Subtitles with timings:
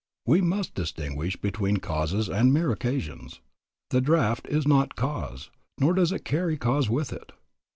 [0.25, 3.39] We must distinguish between causes and mere occasions.
[3.91, 7.31] The draft is not cause, nor does it carry cause with it.